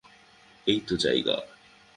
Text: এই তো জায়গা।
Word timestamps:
এই 0.67 0.79
তো 0.87 0.95
জায়গা। 0.97 1.35